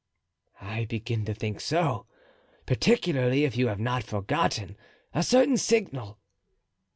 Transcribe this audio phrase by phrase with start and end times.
[0.59, 2.07] "I begin to think so,
[2.65, 4.75] particularly if you have not forgotten
[5.13, 6.17] a certain signal."